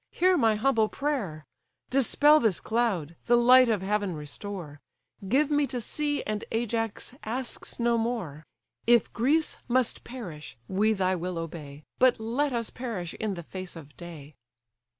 hear 0.09 0.35
my 0.35 0.55
humble 0.55 0.89
prayer: 0.89 1.45
Dispel 1.91 2.39
this 2.39 2.59
cloud, 2.59 3.15
the 3.27 3.35
light 3.35 3.69
of 3.69 3.83
heaven 3.83 4.15
restore; 4.15 4.81
Give 5.27 5.51
me 5.51 5.67
to 5.67 5.79
see, 5.79 6.23
and 6.23 6.43
Ajax 6.51 7.13
asks 7.23 7.79
no 7.79 7.99
more: 7.99 8.43
If 8.87 9.13
Greece 9.13 9.57
must 9.67 10.03
perish, 10.03 10.57
we 10.67 10.93
thy 10.93 11.15
will 11.15 11.37
obey, 11.37 11.83
But 11.99 12.19
let 12.19 12.51
us 12.51 12.71
perish 12.71 13.13
in 13.13 13.35
the 13.35 13.43
face 13.43 13.75
of 13.75 13.95
day!" 13.95 14.33